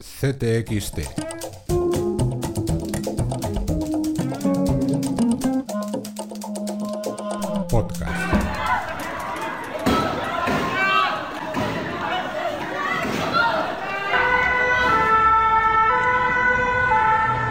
CTXT. 0.00 1.02
Podcast. 7.68 8.12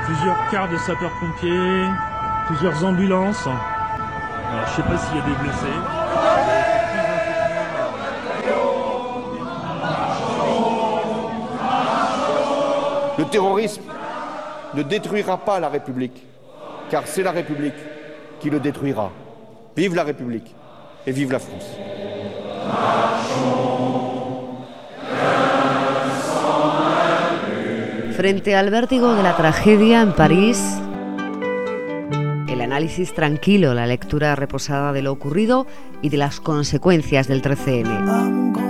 plusieurs 0.05 0.49
quarts 0.49 0.69
de 0.69 0.77
sapeurs-pompiers, 0.77 1.85
plusieurs 2.47 2.85
ambulances. 2.85 3.45
Alors, 3.45 4.67
je 4.67 4.75
sais 4.75 4.81
pas 4.83 4.97
s'il 4.97 5.17
y 5.17 5.19
a 5.19 5.23
des 5.23 5.35
blessés. 5.43 6.66
Le 13.17 13.25
terrorisme 13.25 13.83
ne 14.73 14.83
détruira 14.83 15.37
pas 15.37 15.59
la 15.59 15.69
République, 15.69 16.23
car 16.89 17.03
c'est 17.07 17.23
la 17.23 17.31
République 17.31 17.73
qui 18.39 18.49
le 18.49 18.59
détruira. 18.59 19.11
Vive 19.75 19.95
la 19.95 20.03
République 20.03 20.55
et 21.05 21.11
vive 21.11 21.31
la 21.31 21.39
France. 21.39 21.65
Frente 28.15 28.55
al 28.55 28.69
vértigo 28.69 29.13
de 29.13 29.23
la 29.23 29.35
tragedia 29.35 30.01
en 30.01 30.11
París, 30.11 30.59
el 32.49 32.61
análisis 32.61 33.13
tranquilo, 33.13 33.73
la 33.73 33.85
lectura 33.85 34.35
reposada 34.35 34.91
de 34.91 35.01
lo 35.01 35.11
ocurrido 35.11 35.67
y 36.01 36.09
de 36.09 36.17
las 36.17 36.39
consecuencias 36.39 37.27
del 37.27 37.41
13M. 37.41 38.66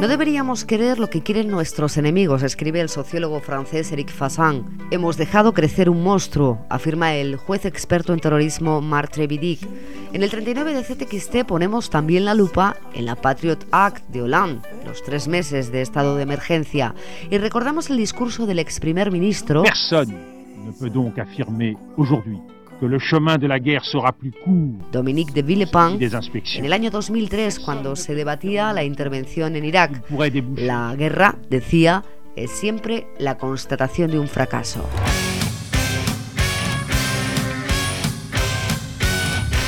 No 0.00 0.08
deberíamos 0.08 0.64
querer 0.64 0.98
lo 0.98 1.08
que 1.08 1.22
quieren 1.22 1.50
nuestros 1.50 1.96
enemigos, 1.96 2.42
escribe 2.42 2.80
el 2.80 2.88
sociólogo 2.88 3.40
francés 3.40 3.90
Eric 3.92 4.10
Fassin. 4.10 4.78
Hemos 4.90 5.16
dejado 5.16 5.52
crecer 5.52 5.88
un 5.88 6.02
monstruo, 6.02 6.64
afirma 6.68 7.14
el 7.14 7.36
juez 7.36 7.64
experto 7.64 8.12
en 8.12 8.20
terrorismo 8.20 8.80
Marc 8.80 9.12
Trevidic. 9.12 9.60
En 10.12 10.22
el 10.22 10.30
39 10.30 10.74
de 10.74 10.82
CTXT 10.82 11.46
ponemos 11.46 11.90
también 11.90 12.24
la 12.24 12.34
lupa 12.34 12.76
en 12.94 13.06
la 13.06 13.16
Patriot 13.16 13.66
Act 13.70 14.06
de 14.08 14.22
Hollande, 14.22 14.68
los 14.84 15.02
tres 15.02 15.28
meses 15.28 15.72
de 15.72 15.82
estado 15.82 16.16
de 16.16 16.22
emergencia, 16.22 16.94
y 17.30 17.38
recordamos 17.38 17.90
el 17.90 17.96
discurso 17.96 18.46
del 18.46 18.58
ex 18.58 18.80
primer 18.80 19.10
ministro. 19.10 19.62
Personne 19.62 20.14
ne 20.66 20.72
peut 20.72 20.90
donc 20.90 21.18
affirmer 21.18 21.76
aujourd'hui 21.96 22.40
que 22.80 22.86
le 22.86 22.98
chemin 22.98 23.38
de 23.38 23.46
la 23.46 23.58
guerre 23.58 23.84
sera 23.84 24.12
plus 24.12 24.32
court 24.42 24.90
Dominique 24.90 25.32
de 25.32 25.42
Villepin 25.42 25.98
en 26.00 26.64
el 26.64 26.72
año 26.72 26.90
2003 26.90 27.60
cuando 27.60 27.94
se 27.94 28.14
debatía 28.14 28.72
la 28.72 28.82
intervención 28.82 29.54
en 29.54 29.66
Irak. 29.66 30.02
La 30.56 30.94
guerra, 30.96 31.36
decía, 31.50 32.02
es 32.36 32.50
siempre 32.50 33.06
la 33.18 33.36
constatación 33.36 34.10
de 34.10 34.18
un 34.18 34.28
fracaso. 34.28 34.88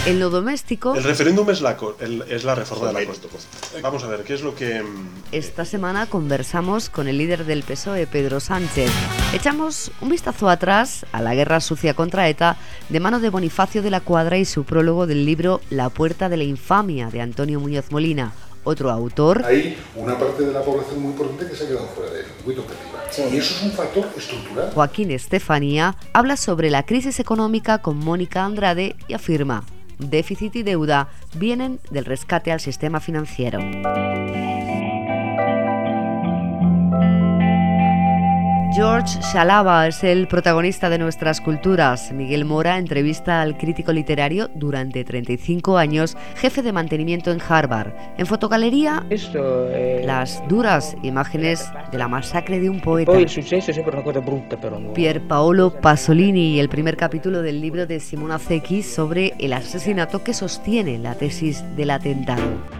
En 0.05 0.19
lo 0.19 0.31
doméstico, 0.31 0.97
El 0.97 1.05
referéndum 1.05 1.48
es 1.50 1.61
la, 1.61 1.77
el- 2.00 2.22
es 2.28 2.42
la 2.42 2.56
reforma 2.56 2.89
de 2.89 2.92
la 2.92 3.05
Constitución. 3.06 3.83
Vamos 3.83 4.03
a 4.03 4.08
ver, 4.08 4.25
¿qué 4.25 4.34
es 4.34 4.42
lo 4.42 4.53
que... 4.56 4.83
mm, 4.83 5.08
esta 5.31 5.64
semana 5.64 6.06
conversamos 6.06 6.91
con 6.91 7.06
el 7.06 7.19
líder 7.19 7.45
del 7.45 7.62
PSOE, 7.62 8.08
Pedro 8.08 8.41
Sánchez. 8.41 8.91
Echamos 9.33 9.92
un 10.00 10.08
vistazo 10.08 10.48
atrás 10.50 11.06
a 11.12 11.23
la 11.23 11.36
guerra 11.36 11.61
sucia 11.61 11.95
contra 11.95 12.28
ETA 12.28 12.56
de 12.89 12.98
mano 12.98 13.20
de 13.20 13.30
Bonifacio 13.30 13.80
de 13.80 13.91
la 13.91 14.00
Cuadra 14.00 14.39
y 14.39 14.45
su 14.45 14.64
prólogo 14.64 15.06
del 15.06 15.25
libro 15.25 15.61
La 15.70 15.89
puerta 15.89 16.28
de 16.28 16.36
la 16.36 16.45
infamia 16.45 17.08
de 17.08 17.20
Antonio 17.20 17.61
Muñoz 17.61 17.92
Molina, 17.92 18.33
otro 18.64 18.91
autor 18.91 19.45
Hay 19.45 19.77
una 19.95 20.19
parte 20.19 20.42
de 20.45 20.53
la 20.53 20.62
población 20.62 21.00
muy 21.00 21.12
importante 21.12 21.47
que 21.48 21.55
se 21.56 21.62
ha 21.64 21.69
quedado 21.69 21.86
fuera 21.95 22.11
del 22.12 22.27
circuito 22.27 22.62
objetivo. 22.62 22.89
Y 23.33 23.36
eso 23.36 23.55
es 23.55 23.62
un 23.62 23.70
factor 23.73 24.08
estructural. 24.17 24.70
Joaquín 24.75 25.12
Estefanía 25.12 25.97
habla 26.12 26.36
sobre 26.36 26.70
la 26.70 26.83
crisis 26.84 27.20
económica 27.20 27.78
con 27.78 27.98
Mónica 27.98 28.45
Andrade 28.45 28.97
y 29.06 29.12
afirma, 29.14 29.64
déficit 29.98 30.57
y 30.57 30.62
deuda 30.62 31.08
vienen 31.35 31.80
del 31.91 32.05
rescate 32.05 32.53
al 32.53 32.61
sistema 32.61 33.01
financiero. 33.01 33.61
George 38.74 39.20
Shalaba 39.20 39.86
es 39.86 40.02
el 40.02 40.27
protagonista 40.28 40.88
de 40.88 40.96
nuestras 40.96 41.42
culturas. 41.42 42.10
Miguel 42.10 42.46
Mora 42.46 42.78
entrevista 42.78 43.42
al 43.42 43.58
crítico 43.58 43.92
literario 43.92 44.48
durante 44.55 45.05
35 45.05 45.77
años, 45.77 46.16
jefe 46.36 46.62
de 46.62 46.72
mantenimiento 46.72 47.30
en 47.33 47.40
Harvard. 47.46 47.92
En 48.16 48.24
fotogalería, 48.24 49.05
è... 49.10 50.06
las 50.06 50.42
duras 50.48 50.96
imágenes 51.02 51.70
de 51.90 51.98
la 51.98 52.08
masacre 52.08 52.60
de 52.60 52.70
un 52.70 52.80
poeta. 52.80 53.12
Una 53.12 53.24
cosa 53.24 53.42
no? 54.80 54.94
Pier 54.94 55.20
Paolo 55.28 55.70
Pasolini 55.78 56.54
y 56.54 56.58
el 56.58 56.70
primer 56.70 56.96
capítulo 56.96 57.42
del 57.42 57.60
libro 57.60 57.86
de 57.86 58.00
Simona 58.00 58.39
Zecchi 58.39 58.83
sobre 58.83 59.34
el 59.39 59.52
asesinato 59.52 60.24
que 60.24 60.33
sostiene 60.33 60.98
la 60.98 61.14
tesis 61.14 61.62
del 61.77 61.90
atentado. 61.90 62.71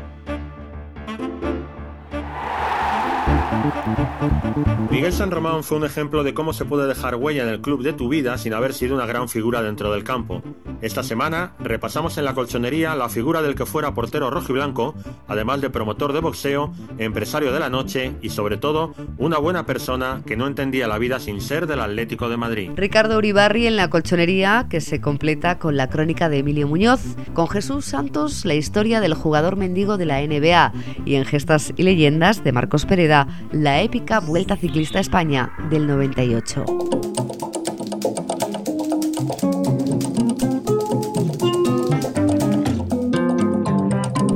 Miguel 4.91 5.13
San 5.13 5.31
Román 5.31 5.63
fue 5.63 5.79
un 5.79 5.85
ejemplo 5.85 6.25
de 6.25 6.35
cómo 6.35 6.53
se 6.53 6.65
puede 6.65 6.87
dejar 6.87 7.17
huella 7.17 7.43
en 7.43 7.49
el 7.49 7.61
club 7.61 7.83
de 7.83 7.93
tu 7.93 8.09
vida 8.09 8.37
sin 8.39 8.55
haber 8.55 8.75
sido 8.75 8.95
una 8.95 9.07
gran 9.07 9.29
figura 9.29 9.63
dentro 9.63 9.93
del 9.93 10.05
campo. 10.05 10.43
Esta 10.81 11.03
semana 11.03 11.53
repasamos 11.61 12.19
en 12.19 12.25
la 12.25 12.35
colchonería 12.35 12.97
la 12.97 13.09
figura 13.09 13.41
del 13.41 13.55
que 13.55 13.67
fuera 13.67 13.95
portero 13.95 14.31
rojiblanco, 14.31 14.95
además 15.29 15.61
de 15.61 15.71
promotor 15.71 16.13
de 16.13 16.21
boxeo, 16.21 16.73
empresario 16.99 17.53
de 17.53 17.61
la 17.61 17.71
noche 17.71 18.17
y 18.21 18.31
sobre 18.31 18.57
todo 18.57 18.95
una 19.17 19.39
buena 19.39 19.65
persona 19.65 20.23
que 20.27 20.37
no 20.37 20.47
entendía 20.47 20.89
la 20.89 20.99
vida 20.99 21.21
sin 21.21 21.41
ser 21.41 21.67
del 21.67 21.81
Atlético 21.81 22.29
de 22.29 22.37
Madrid. 22.37 22.71
Ricardo 22.75 23.19
Uribarri 23.19 23.67
en 23.67 23.77
la 23.77 23.91
colchonería 23.91 24.67
que 24.69 24.81
se 24.81 25.01
completa 25.01 25.59
con 25.59 25.77
la 25.77 25.89
crónica 25.89 26.29
de 26.29 26.39
Emilio 26.39 26.67
Muñoz, 26.67 27.01
con 27.33 27.49
Jesús 27.49 27.85
Santos 27.85 28.45
la 28.45 28.55
historia 28.55 29.01
del 29.01 29.15
jugador 29.15 29.57
mendigo 29.57 29.97
de 29.97 30.07
la 30.07 30.21
NBA 30.21 30.73
y 31.05 31.15
en 31.15 31.25
Gestas 31.25 31.73
y 31.77 31.85
Leyendas 31.85 32.43
de 32.43 32.53
Marcos 32.53 32.87
Pereda 32.87 33.29
la 33.53 33.83
épica 33.83 34.21
Vuelta 34.21 34.57
Ciclista 34.57 34.99
a 34.99 35.01
España 35.01 35.53
del 35.71 35.87
98. 35.87 36.65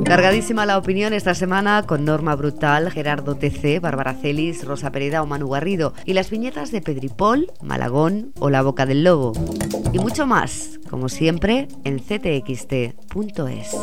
Cargadísima 0.05 0.65
la 0.65 0.77
opinión 0.77 1.13
esta 1.13 1.35
semana 1.35 1.83
con 1.85 2.05
Norma 2.05 2.35
Brutal, 2.35 2.91
Gerardo 2.91 3.35
TC, 3.35 3.81
Bárbara 3.81 4.13
Celis, 4.13 4.65
Rosa 4.65 4.91
Pereda 4.91 5.21
o 5.21 5.25
Manu 5.25 5.49
Garrido 5.49 5.93
y 6.05 6.13
las 6.13 6.29
viñetas 6.29 6.71
de 6.71 6.81
Pedripol, 6.81 7.51
Malagón 7.61 8.31
o 8.39 8.49
La 8.49 8.61
Boca 8.61 8.85
del 8.85 9.03
Lobo. 9.03 9.33
Y 9.91 9.99
mucho 9.99 10.25
más, 10.25 10.79
como 10.89 11.09
siempre, 11.09 11.67
en 11.83 11.99
ctxt.es. 11.99 13.75